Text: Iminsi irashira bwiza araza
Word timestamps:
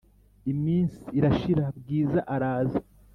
Iminsi 0.51 0.99
irashira 1.17 1.65
bwiza 1.77 2.19
araza 2.33 2.79